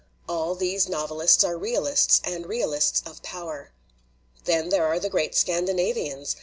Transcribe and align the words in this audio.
All 0.27 0.55
these 0.55 0.89
novelists 0.89 1.43
are 1.43 1.55
realists, 1.59 2.21
and 2.23 2.47
realists 2.47 3.03
of 3.05 3.21
power. 3.21 3.69
"Then 4.45 4.69
there 4.69 4.87
are 4.87 4.99
the 4.99 5.11
great 5.11 5.35
Scandinavians. 5.35 6.35